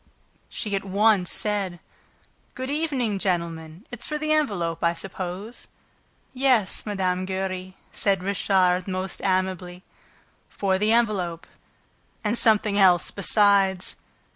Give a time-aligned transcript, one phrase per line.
[0.49, 1.79] She at once said:
[2.55, 3.85] "Good evening, gentlemen!
[3.91, 5.67] It's for the envelope, I suppose?"
[6.33, 7.25] "Yes, Mme.
[7.27, 9.83] Giry," said Richard, most amiably.
[10.49, 11.45] "For the envelope...
[12.23, 13.95] and something else besides."